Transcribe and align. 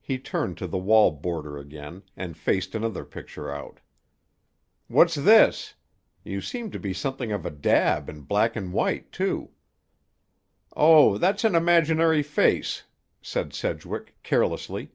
He 0.00 0.18
turned 0.18 0.56
to 0.56 0.66
the 0.66 0.78
wall 0.78 1.10
border 1.10 1.58
again, 1.58 2.04
and 2.16 2.34
faced 2.34 2.74
another 2.74 3.04
picture 3.04 3.52
out. 3.54 3.78
"What's 4.88 5.14
this? 5.16 5.74
You 6.24 6.40
seem 6.40 6.70
to 6.70 6.78
be 6.78 6.94
something 6.94 7.30
of 7.30 7.44
a 7.44 7.50
dab 7.50 8.08
in 8.08 8.22
black 8.22 8.56
and 8.56 8.72
white, 8.72 9.12
too." 9.12 9.50
"Oh, 10.74 11.18
that's 11.18 11.44
an 11.44 11.54
imaginary 11.54 12.22
face," 12.22 12.84
said 13.20 13.52
Sedgwick 13.52 14.16
carelessly. 14.22 14.92